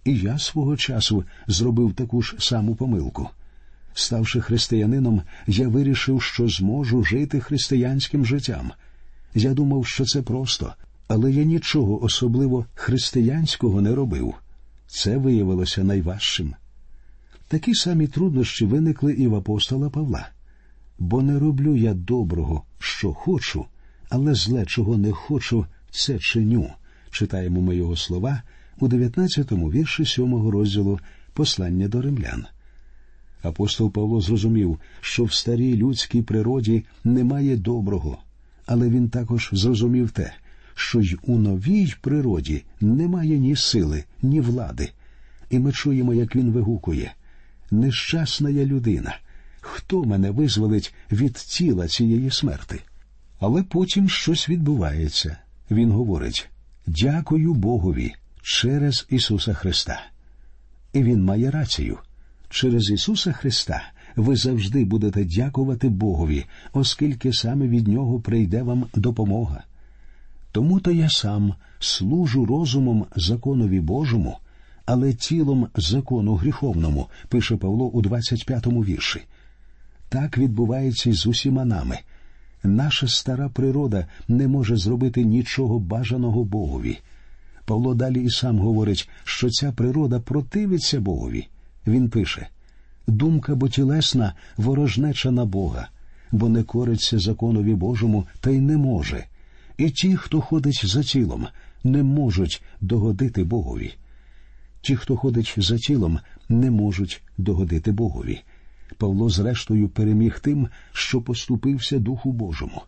І 0.06 0.18
я 0.18 0.40
свого 0.40 0.78
часу 0.78 1.24
зробив 1.48 1.94
таку 1.94 2.22
ж 2.22 2.36
саму 2.40 2.76
помилку. 2.76 3.30
Ставши 3.94 4.42
християнином, 4.42 5.22
я 5.48 5.68
вирішив, 5.68 6.22
що 6.22 6.48
зможу 6.48 7.04
жити 7.04 7.40
християнським 7.40 8.26
життям. 8.26 8.72
Я 9.36 9.54
думав, 9.54 9.88
що 9.88 10.06
це 10.06 10.22
просто, 10.22 10.74
але 11.08 11.32
я 11.32 11.44
нічого 11.44 12.04
особливо 12.04 12.66
християнського 12.76 13.82
не 13.82 13.96
робив. 13.96 14.34
Це 14.88 15.18
виявилося 15.18 15.84
найважчим. 15.84 16.56
Такі 17.48 17.74
самі 17.74 18.08
труднощі 18.08 18.66
виникли 18.66 19.14
і 19.14 19.28
в 19.28 19.36
апостола 19.36 19.90
Павла. 19.90 20.28
Бо 21.00 21.22
не 21.22 21.40
роблю 21.40 21.76
я 21.76 21.94
доброго, 21.94 22.64
що 22.80 23.14
хочу, 23.14 23.66
але 24.14 24.34
зле, 24.36 24.66
чого 24.66 24.98
не 24.98 25.12
хочу, 25.12 25.66
це 25.92 26.20
чиню. 26.20 26.70
Читаємо 27.12 27.62
ми 27.62 27.76
його 27.76 27.96
слова 27.96 28.42
у 28.80 28.88
19-му 28.88 29.72
вірші 29.72 30.04
7-го 30.04 30.52
розділу 30.52 31.00
Послання 31.34 31.88
до 31.88 32.02
римлян. 32.02 32.46
Апостол 33.42 33.92
Павло 33.92 34.22
зрозумів, 34.22 34.80
що 35.02 35.24
в 35.24 35.34
старій 35.34 35.76
людській 35.78 36.22
природі 36.22 36.86
немає 37.04 37.58
доброго, 37.58 38.18
але 38.66 38.90
він 38.90 39.10
також 39.10 39.50
зрозумів 39.52 40.12
те, 40.12 40.34
що 40.76 41.02
й 41.02 41.18
у 41.24 41.38
новій 41.38 41.94
природі 42.02 42.64
немає 42.82 43.40
ні 43.40 43.56
сили, 43.56 44.04
ні 44.22 44.42
влади. 44.42 44.90
І 45.50 45.60
ми 45.60 45.72
чуємо, 45.72 46.14
як 46.14 46.36
він 46.36 46.52
вигукує 46.52 47.14
Нещасна 47.72 48.50
я 48.50 48.66
людина. 48.66 49.16
Хто 49.62 50.04
мене 50.04 50.32
визволить 50.32 50.94
від 51.12 51.34
тіла 51.34 51.88
цієї 51.88 52.32
смерти? 52.32 52.80
Але 53.46 53.64
потім 53.64 54.10
щось 54.10 54.50
відбувається. 54.50 55.38
Він 55.72 55.92
говорить 55.92 56.50
Дякую 56.88 57.54
Богові 57.54 58.14
через 58.42 59.08
Ісуса 59.10 59.54
Христа. 59.54 60.02
І 60.94 61.04
Він 61.04 61.24
має 61.24 61.52
рацію. 61.52 61.98
Через 62.50 62.90
Ісуса 62.90 63.32
Христа 63.32 63.84
ви 64.16 64.36
завжди 64.36 64.86
будете 64.86 65.26
дякувати 65.26 65.90
Богові, 65.90 66.46
оскільки 66.74 67.34
саме 67.34 67.68
від 67.68 67.88
Нього 67.88 68.20
прийде 68.20 68.64
вам 68.64 68.86
допомога. 68.96 69.64
Тому 70.52 70.80
то 70.80 70.92
я 70.92 71.10
сам 71.10 71.54
служу 71.80 72.46
розумом 72.46 73.06
законові 73.16 73.80
Божому, 73.80 74.38
але 74.86 75.14
тілом 75.14 75.68
закону 75.76 76.36
гріховному, 76.36 77.10
пише 77.30 77.58
Павло 77.58 77.86
у 77.86 78.02
25-му 78.02 78.84
вірші. 78.84 79.22
Так 80.10 80.38
відбувається 80.38 81.14
з 81.14 81.28
усіма 81.28 81.66
нами. 81.66 82.00
Наша 82.64 83.08
стара 83.08 83.50
природа 83.50 84.08
не 84.28 84.48
може 84.48 84.78
зробити 84.78 85.24
нічого 85.24 85.80
бажаного 85.80 86.44
Богові. 86.44 87.00
Павло 87.66 87.94
далі 87.94 88.24
і 88.24 88.30
сам 88.30 88.60
говорить, 88.60 89.10
що 89.24 89.50
ця 89.50 89.72
природа 89.72 90.20
противиться 90.20 91.00
Богові. 91.00 91.48
Він 91.88 92.10
пише 92.10 92.48
Думка 93.08 93.56
бо 93.56 93.70
тілесна 93.70 94.34
ворожнеча 94.58 95.32
на 95.32 95.46
Бога, 95.46 95.90
бо 96.32 96.50
не 96.50 96.64
кориться 96.64 97.20
законові 97.20 97.76
Божому 97.76 98.28
та 98.42 98.50
й 98.50 98.60
не 98.60 98.78
може. 98.78 99.26
І 99.78 99.90
ті, 99.90 100.16
хто 100.16 100.42
ходить 100.42 100.82
за 100.84 101.04
тілом, 101.04 101.48
не 101.84 102.04
можуть 102.04 102.64
догодити 102.82 103.44
Богові. 103.44 103.94
Ті, 104.82 104.96
хто 104.96 105.18
ходить 105.18 105.56
за 105.58 105.78
тілом, 105.78 106.20
не 106.50 106.72
можуть 106.72 107.22
догодити 107.38 107.92
Богові. 107.92 108.42
Павло, 108.98 109.30
зрештою, 109.30 109.90
переміг 109.90 110.40
тим, 110.40 110.68
що 110.92 111.22
поступився 111.22 112.00
Духу 112.00 112.32
Божому. 112.32 112.82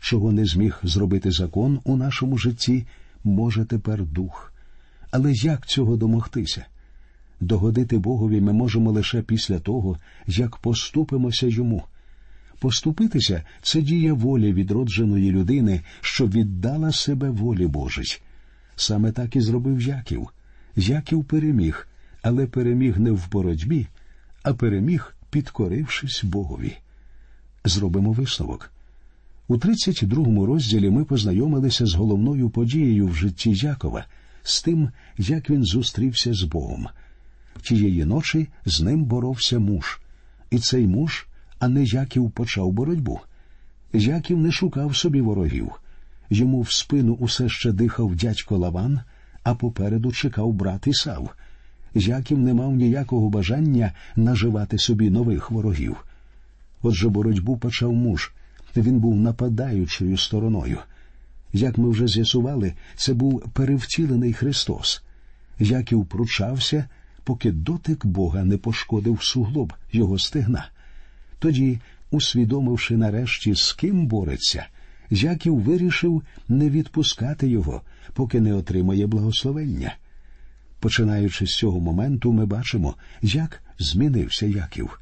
Чого 0.00 0.32
не 0.32 0.44
зміг 0.44 0.80
зробити 0.82 1.30
закон 1.30 1.80
у 1.84 1.96
нашому 1.96 2.38
житті, 2.38 2.86
може 3.24 3.64
тепер 3.64 4.02
дух. 4.02 4.52
Але 5.10 5.32
як 5.32 5.66
цього 5.66 5.96
домогтися? 5.96 6.64
Догодити 7.40 7.98
Богові 7.98 8.40
ми 8.40 8.52
можемо 8.52 8.92
лише 8.92 9.22
після 9.22 9.58
того, 9.58 9.98
як 10.26 10.56
поступимося 10.56 11.46
йому. 11.46 11.82
Поступитися 12.58 13.44
це 13.62 13.82
дія 13.82 14.14
волі 14.14 14.52
відродженої 14.52 15.32
людини, 15.32 15.80
що 16.00 16.26
віддала 16.26 16.92
себе 16.92 17.30
волі 17.30 17.66
Божій. 17.66 18.20
Саме 18.76 19.12
так 19.12 19.36
і 19.36 19.40
зробив 19.40 19.80
Яків. 19.80 20.28
Яків 20.76 21.24
переміг, 21.24 21.88
але 22.22 22.46
переміг 22.46 22.98
не 22.98 23.10
в 23.10 23.30
боротьбі, 23.32 23.86
а 24.42 24.54
переміг, 24.54 25.13
підкорившись 25.34 26.24
Богові. 26.24 26.76
Зробимо 27.64 28.12
висновок. 28.12 28.70
У 29.48 29.58
32 29.58 30.46
розділі 30.46 30.90
ми 30.90 31.04
познайомилися 31.04 31.86
з 31.86 31.94
головною 31.94 32.50
подією 32.50 33.06
в 33.06 33.14
житті 33.14 33.50
Якова, 33.50 34.04
з 34.42 34.62
тим, 34.62 34.90
як 35.18 35.50
він 35.50 35.64
зустрівся 35.64 36.34
з 36.34 36.42
Богом. 36.42 36.86
Тієї 37.62 38.04
ночі 38.04 38.48
з 38.64 38.80
ним 38.80 39.04
боровся 39.04 39.58
муж, 39.58 40.00
і 40.50 40.58
цей 40.58 40.86
муж, 40.86 41.26
а 41.58 41.68
не 41.68 41.84
Яків 41.84 42.30
почав 42.30 42.72
боротьбу. 42.72 43.20
Яків 43.92 44.38
не 44.38 44.52
шукав 44.52 44.96
собі 44.96 45.20
ворогів. 45.20 45.70
Йому 46.30 46.60
в 46.60 46.72
спину 46.72 47.14
усе 47.14 47.48
ще 47.48 47.72
дихав 47.72 48.16
дядько 48.16 48.58
Лаван, 48.58 49.00
а 49.42 49.54
попереду 49.54 50.12
чекав 50.12 50.52
брат 50.52 50.86
Ісав. 50.86 51.34
Яків 51.94 52.38
не 52.38 52.54
мав 52.54 52.74
ніякого 52.74 53.28
бажання 53.28 53.92
наживати 54.16 54.78
собі 54.78 55.10
нових 55.10 55.50
ворогів. 55.50 55.96
Отже, 56.82 57.08
боротьбу 57.08 57.56
почав 57.56 57.92
муж. 57.92 58.32
Він 58.76 58.98
був 58.98 59.16
нападаючою 59.16 60.16
стороною. 60.16 60.78
Як 61.52 61.78
ми 61.78 61.90
вже 61.90 62.08
з'ясували, 62.08 62.74
це 62.96 63.14
був 63.14 63.42
перевтілений 63.52 64.32
Христос. 64.32 65.02
Яків 65.58 66.06
пручався, 66.06 66.88
поки 67.24 67.52
дотик 67.52 68.06
Бога 68.06 68.44
не 68.44 68.58
пошкодив 68.58 69.22
суглоб 69.22 69.72
його 69.92 70.18
стегна. 70.18 70.68
Тоді, 71.38 71.78
усвідомивши 72.10 72.96
нарешті, 72.96 73.54
з 73.54 73.72
ким 73.72 74.06
бореться, 74.06 74.66
Яків 75.10 75.58
вирішив 75.60 76.22
не 76.48 76.70
відпускати 76.70 77.48
його, 77.48 77.82
поки 78.14 78.40
не 78.40 78.54
отримає 78.54 79.06
благословення. 79.06 79.94
Починаючи 80.84 81.46
з 81.46 81.56
цього 81.56 81.80
моменту, 81.80 82.32
ми 82.32 82.46
бачимо, 82.46 82.94
як 83.22 83.62
змінився 83.78 84.46
Яків. 84.46 85.00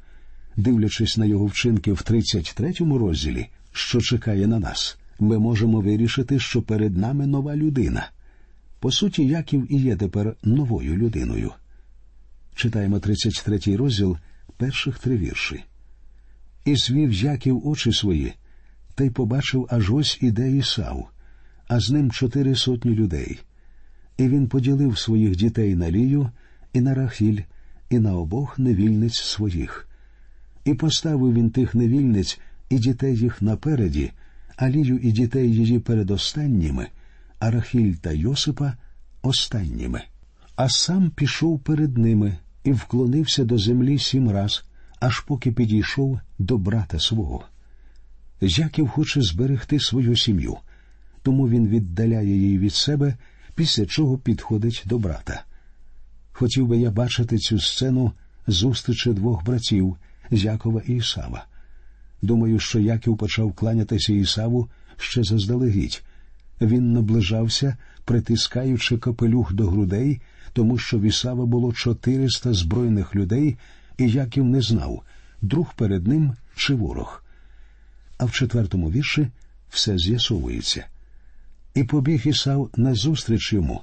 Дивлячись 0.57 1.17
на 1.17 1.25
його 1.25 1.45
вчинки 1.45 1.93
в 1.93 1.97
33-му 1.97 2.97
розділі, 2.97 3.47
що 3.71 4.01
чекає 4.01 4.47
на 4.47 4.59
нас, 4.59 4.97
ми 5.19 5.39
можемо 5.39 5.81
вирішити, 5.81 6.39
що 6.39 6.61
перед 6.61 6.97
нами 6.97 7.27
нова 7.27 7.55
людина. 7.55 8.09
По 8.79 8.91
суті, 8.91 9.27
Яків 9.27 9.73
і 9.73 9.77
є 9.77 9.95
тепер 9.95 10.35
новою 10.43 10.97
людиною. 10.97 11.51
Читаємо 12.55 12.97
33-й 12.97 13.75
розділ 13.75 14.17
перших 14.57 14.99
три 14.99 15.17
вірші. 15.17 15.63
І 16.65 16.75
звів 16.75 17.13
Яків 17.13 17.67
очі 17.67 17.93
свої, 17.93 18.33
та 18.95 19.03
й 19.03 19.09
побачив 19.09 19.67
аж 19.69 19.91
ось 19.91 20.17
іде 20.21 20.51
Ісав, 20.51 21.09
а 21.67 21.79
з 21.79 21.89
ним 21.89 22.11
чотири 22.11 22.55
сотні 22.55 22.91
людей. 22.91 23.39
І 24.17 24.27
він 24.27 24.47
поділив 24.47 24.97
своїх 24.97 25.35
дітей 25.35 25.75
на 25.75 25.91
Лію, 25.91 26.29
і 26.73 26.81
на 26.81 26.93
Рахіль, 26.93 27.41
і 27.89 27.99
на 27.99 28.15
обох 28.15 28.59
невільниць 28.59 29.21
своїх. 29.21 29.87
І 30.65 30.73
поставив 30.73 31.33
він 31.33 31.49
тих 31.49 31.75
невільниць 31.75 32.39
і 32.69 32.79
дітей 32.79 33.17
їх 33.17 33.41
напереді, 33.41 34.11
а 34.55 34.69
Лію 34.69 34.97
і 34.97 35.11
дітей 35.11 35.51
її 35.51 35.79
перед 35.79 36.11
останніми, 36.11 36.87
а 37.39 37.51
Рахіль 37.51 37.93
та 37.93 38.11
Йосипа 38.11 38.73
останніми. 39.21 40.01
А 40.55 40.69
сам 40.69 41.09
пішов 41.09 41.59
перед 41.59 41.97
ними 41.97 42.37
і 42.63 42.71
вклонився 42.71 43.43
до 43.43 43.57
землі 43.57 43.99
сім 43.99 44.29
раз, 44.29 44.65
аж 44.99 45.19
поки 45.19 45.51
підійшов 45.51 46.19
до 46.39 46.57
брата 46.57 46.99
свого. 46.99 47.45
Яків 48.41 48.87
хоче 48.87 49.21
зберегти 49.21 49.79
свою 49.79 50.15
сім'ю, 50.15 50.57
тому 51.21 51.49
він 51.49 51.67
віддаляє 51.67 52.37
її 52.37 52.57
від 52.57 52.73
себе, 52.73 53.15
після 53.55 53.85
чого 53.85 54.17
підходить 54.17 54.83
до 54.85 54.99
брата. 54.99 55.43
Хотів 56.31 56.67
би 56.67 56.77
я 56.77 56.91
бачити 56.91 57.37
цю 57.37 57.59
сцену 57.59 58.11
зустрічі 58.47 59.13
двох 59.13 59.45
братів 59.45 59.97
Якова 60.29 60.81
і 60.87 60.95
Ісава. 60.95 61.45
Думаю, 62.21 62.59
що 62.59 62.79
Яків 62.79 63.17
почав 63.17 63.53
кланятися 63.53 64.13
Ісаву 64.13 64.69
ще 64.97 65.23
заздалегідь. 65.23 66.03
Він 66.61 66.93
наближався, 66.93 67.77
притискаючи 68.05 68.97
капелюх 68.97 69.53
до 69.53 69.67
грудей, 69.67 70.21
тому 70.53 70.77
що 70.77 70.99
в 70.99 71.01
Ісава 71.01 71.45
було 71.45 71.73
чотириста 71.73 72.53
збройних 72.53 73.15
людей, 73.15 73.57
і 73.97 74.09
Яків 74.09 74.45
не 74.45 74.61
знав, 74.61 75.03
друг 75.41 75.73
перед 75.75 76.07
ним 76.07 76.35
чи 76.55 76.75
ворог. 76.75 77.23
А 78.17 78.25
в 78.25 78.31
четвертому 78.31 78.91
вірші 78.91 79.27
все 79.69 79.97
з'ясовується. 79.97 80.85
І 81.73 81.83
побіг 81.83 82.27
Ісав 82.27 82.69
назустріч 82.77 83.53
йому, 83.53 83.81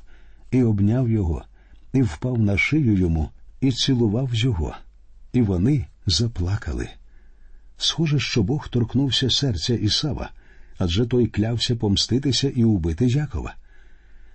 і 0.50 0.62
обняв 0.62 1.10
його, 1.10 1.44
і 1.92 2.02
впав 2.02 2.38
на 2.38 2.58
шию 2.58 2.96
йому, 2.96 3.30
і 3.60 3.72
цілував 3.72 4.34
його, 4.34 4.76
і 5.32 5.42
вони 5.42 5.86
заплакали. 6.06 6.88
Схоже, 7.76 8.20
що 8.20 8.42
Бог 8.42 8.68
торкнувся 8.68 9.30
серця 9.30 9.74
Ісава, 9.74 10.30
адже 10.78 11.06
той 11.06 11.26
клявся 11.26 11.76
помститися 11.76 12.48
і 12.48 12.64
убити 12.64 13.06
Якова. 13.06 13.54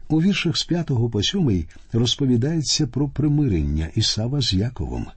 У 0.08 0.22
віршах 0.22 0.58
з 0.58 0.64
п'ятого 0.64 1.10
по 1.10 1.24
сьомий 1.24 1.68
розповідається 1.94 2.88
про 2.88 3.10
примирення 3.10 3.90
Ісава 3.96 4.42
з 4.42 4.54
Яковом. 4.54 5.08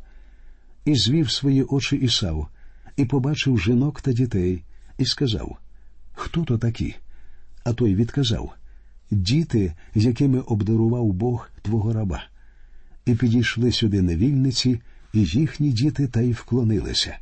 І 0.84 0.94
звів 0.94 1.30
свої 1.30 1.62
очі 1.62 1.96
Ісав, 1.96 2.48
і 2.96 3.04
побачив 3.04 3.60
жінок 3.60 4.00
та 4.00 4.12
дітей, 4.12 4.62
і 4.98 5.04
сказав 5.04 5.58
Хто 6.12 6.44
то 6.44 6.58
такі? 6.58 6.96
А 7.68 7.72
той 7.72 7.94
відказав 7.94 8.52
Діти, 9.10 9.72
якими 9.94 10.40
обдарував 10.40 11.12
Бог 11.12 11.50
твого 11.62 11.92
раба. 11.92 12.22
І 13.06 13.14
підійшли 13.14 13.72
сюди 13.72 14.02
невільниці, 14.02 14.80
і 15.14 15.24
їхні 15.24 15.72
діти 15.72 16.06
та 16.06 16.20
й 16.20 16.32
вклонилися. 16.32 17.18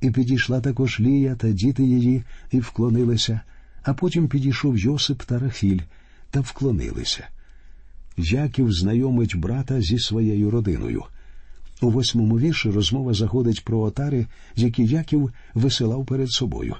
І 0.00 0.10
підійшла 0.10 0.60
також 0.60 1.00
Лія 1.00 1.34
та 1.34 1.50
діти 1.50 1.82
її, 1.82 2.22
і 2.50 2.60
вклонилися, 2.60 3.40
а 3.82 3.94
потім 3.94 4.28
підійшов 4.28 4.78
Йосип 4.78 5.22
та 5.22 5.38
Рахіль 5.38 5.80
та 6.30 6.40
вклонилися. 6.40 7.28
Яків 8.16 8.72
знайомить 8.72 9.36
брата 9.36 9.80
зі 9.80 9.98
своєю 9.98 10.50
родиною. 10.50 11.02
У 11.80 11.90
восьмому 11.90 12.38
вірші 12.38 12.70
розмова 12.70 13.14
заходить 13.14 13.64
про 13.64 13.80
отари, 13.80 14.26
які 14.56 14.84
Яків 14.84 15.32
висилав 15.54 16.06
перед 16.06 16.30
собою. 16.30 16.76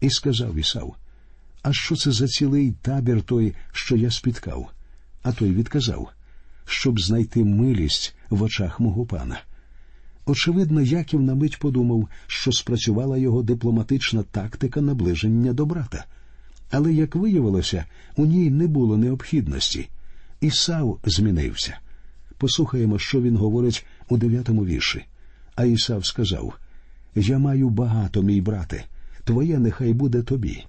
І 0.00 0.10
сказав 0.10 0.56
Ісав, 0.56 0.96
А 1.64 1.72
що 1.72 1.96
це 1.96 2.12
за 2.12 2.28
цілий 2.28 2.72
табір 2.82 3.22
той, 3.22 3.54
що 3.72 3.96
я 3.96 4.10
спіткав? 4.10 4.70
А 5.22 5.32
той 5.32 5.52
відказав, 5.52 6.10
щоб 6.64 7.00
знайти 7.00 7.44
милість 7.44 8.14
в 8.30 8.42
очах 8.42 8.80
мого 8.80 9.06
пана. 9.06 9.40
Очевидно, 10.26 10.80
Яків 10.80 11.22
на 11.22 11.34
мить 11.34 11.58
подумав, 11.58 12.08
що 12.26 12.52
спрацювала 12.52 13.18
його 13.18 13.42
дипломатична 13.42 14.22
тактика 14.22 14.80
наближення 14.80 15.52
до 15.52 15.66
брата. 15.66 16.04
Але, 16.70 16.92
як 16.92 17.14
виявилося, 17.16 17.84
у 18.16 18.26
ній 18.26 18.50
не 18.50 18.66
було 18.66 18.96
необхідності. 18.96 19.88
Ісав 20.40 21.00
змінився. 21.04 21.78
Послухаємо, 22.38 22.98
що 22.98 23.20
він 23.20 23.36
говорить 23.36 23.86
у 24.08 24.16
дев'ятому 24.16 24.64
вірші. 24.64 25.04
А 25.54 25.64
Ісав 25.64 26.06
сказав 26.06 26.58
Я 27.14 27.38
маю 27.38 27.68
багато, 27.68 28.22
мій 28.22 28.40
брате, 28.40 28.84
твоє 29.24 29.58
нехай 29.58 29.92
буде 29.92 30.22
тобі. 30.22 30.64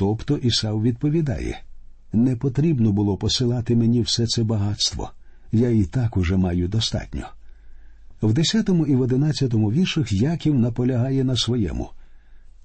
Тобто 0.00 0.36
Ісав 0.36 0.82
відповідає 0.82 1.62
не 2.12 2.36
потрібно 2.36 2.92
було 2.92 3.16
посилати 3.16 3.76
мені 3.76 4.02
все 4.02 4.26
це 4.26 4.44
багатство. 4.44 5.10
Я 5.52 5.70
і 5.70 5.84
так 5.84 6.16
уже 6.16 6.36
маю 6.36 6.68
достатньо. 6.68 7.26
В 8.22 8.32
десятому 8.32 8.86
і 8.86 8.96
в 8.96 9.00
одинадцятому 9.00 9.72
віршах 9.72 10.12
Яків 10.12 10.54
наполягає 10.54 11.24
на 11.24 11.36
своєму. 11.36 11.90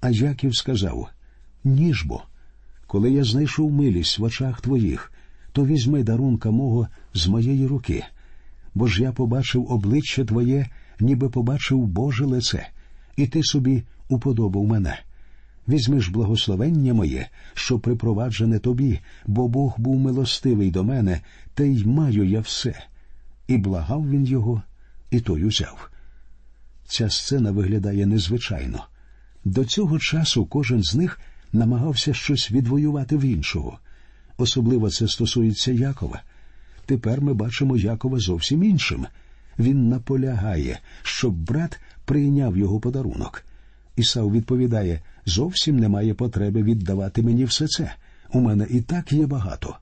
А 0.00 0.10
Яків 0.10 0.56
сказав 0.56 1.08
Ніж 1.64 2.04
бо, 2.04 2.22
коли 2.86 3.10
я 3.10 3.24
знайшов 3.24 3.72
милість 3.72 4.18
в 4.18 4.22
очах 4.22 4.60
твоїх, 4.60 5.12
то 5.52 5.66
візьми 5.66 6.02
дарунка 6.02 6.50
мого 6.50 6.88
з 7.14 7.26
моєї 7.26 7.66
руки, 7.66 8.04
бо 8.74 8.86
ж 8.86 9.02
я 9.02 9.12
побачив 9.12 9.66
обличчя 9.72 10.24
Твоє, 10.24 10.66
ніби 11.00 11.28
побачив 11.28 11.86
Боже 11.86 12.24
лице, 12.24 12.66
і 13.16 13.26
ти 13.26 13.42
собі 13.42 13.82
уподобав 14.08 14.64
мене. 14.64 14.98
Візьми 15.68 16.00
ж 16.00 16.10
благословення 16.10 16.94
моє, 16.94 17.28
що 17.54 17.78
припроваджене 17.78 18.58
тобі, 18.58 19.00
бо 19.26 19.48
Бог 19.48 19.74
був 19.78 19.98
милостивий 20.00 20.70
до 20.70 20.84
мене, 20.84 21.20
та 21.54 21.64
й 21.64 21.84
маю 21.84 22.24
я 22.24 22.40
все. 22.40 22.82
І 23.46 23.56
благав 23.56 24.10
він 24.10 24.26
його, 24.26 24.62
і 25.10 25.20
той 25.20 25.44
узяв. 25.44 25.90
Ця 26.86 27.10
сцена 27.10 27.50
виглядає 27.50 28.06
незвичайно. 28.06 28.86
До 29.44 29.64
цього 29.64 29.98
часу 29.98 30.46
кожен 30.46 30.82
з 30.82 30.94
них 30.94 31.20
намагався 31.52 32.14
щось 32.14 32.50
відвоювати 32.50 33.16
в 33.16 33.24
іншого. 33.24 33.78
Особливо 34.36 34.90
це 34.90 35.08
стосується 35.08 35.72
Якова. 35.72 36.22
Тепер 36.86 37.20
ми 37.20 37.34
бачимо 37.34 37.76
Якова 37.76 38.18
зовсім 38.18 38.62
іншим. 38.64 39.06
Він 39.58 39.88
наполягає, 39.88 40.80
щоб 41.02 41.34
брат 41.34 41.80
прийняв 42.04 42.56
його 42.56 42.80
подарунок. 42.80 43.45
Ісав 43.96 44.32
відповідає 44.32 45.00
зовсім 45.26 45.78
немає 45.78 46.14
потреби 46.14 46.62
віддавати 46.62 47.22
мені 47.22 47.44
все 47.44 47.66
це. 47.68 47.92
У 48.32 48.40
мене 48.40 48.66
і 48.70 48.80
так 48.80 49.12
є 49.12 49.26
багато. 49.26 49.76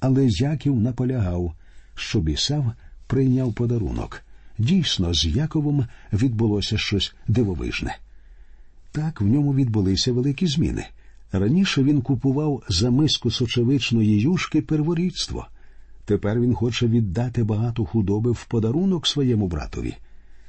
Але 0.00 0.26
Яків 0.26 0.80
наполягав, 0.80 1.54
щоб 1.94 2.28
Ісав 2.28 2.72
прийняв 3.06 3.52
подарунок. 3.52 4.22
Дійсно, 4.58 5.14
з 5.14 5.26
Яковом 5.26 5.86
відбулося 6.12 6.78
щось 6.78 7.14
дивовижне. 7.28 7.96
Так 8.92 9.20
в 9.20 9.26
ньому 9.26 9.54
відбулися 9.54 10.12
великі 10.12 10.46
зміни. 10.46 10.86
Раніше 11.32 11.82
він 11.82 12.02
купував 12.02 12.62
за 12.68 12.90
миску 12.90 13.30
сочевичної 13.30 14.20
юшки 14.20 14.62
перворідство. 14.62 15.46
Тепер 16.04 16.40
він 16.40 16.54
хоче 16.54 16.86
віддати 16.86 17.44
багато 17.44 17.84
худоби 17.84 18.32
в 18.32 18.44
подарунок 18.44 19.06
своєму 19.06 19.48
братові. 19.48 19.94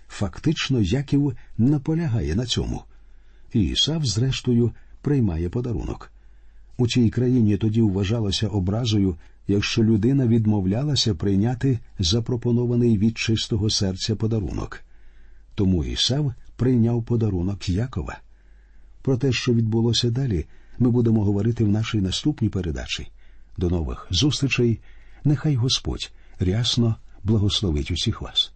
Фактично, 0.08 0.82
Яків 0.82 1.34
наполягає 1.58 2.36
на 2.36 2.46
цьому. 2.46 2.84
І 3.56 3.62
Ісав, 3.62 4.06
зрештою, 4.06 4.72
приймає 5.02 5.50
подарунок. 5.50 6.12
У 6.78 6.88
цій 6.88 7.10
країні 7.10 7.58
тоді 7.58 7.82
вважалося 7.82 8.48
образою, 8.48 9.16
якщо 9.48 9.84
людина 9.84 10.28
відмовлялася 10.28 11.16
прийняти 11.16 11.80
запропонований 12.00 12.98
від 12.98 13.18
чистого 13.18 13.70
серця 13.70 14.16
подарунок. 14.16 14.82
Тому 15.56 15.84
Ісав 15.84 16.34
прийняв 16.56 17.04
подарунок 17.04 17.70
Якова. 17.70 18.18
Про 19.02 19.18
те, 19.18 19.32
що 19.32 19.54
відбулося 19.54 20.10
далі, 20.10 20.46
ми 20.80 20.90
будемо 20.90 21.24
говорити 21.24 21.64
в 21.64 21.70
нашій 21.70 22.02
наступній 22.02 22.50
передачі. 22.50 23.08
До 23.58 23.70
нових 23.70 24.08
зустрічей. 24.10 24.80
Нехай 25.24 25.56
Господь 25.56 26.12
рясно 26.40 26.96
благословить 27.24 27.92
усіх 27.92 28.22
вас. 28.22 28.55